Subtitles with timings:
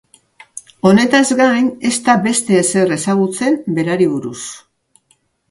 [0.91, 4.43] Honetaz gain, ez da beste ezer ezagutzen berari buruz.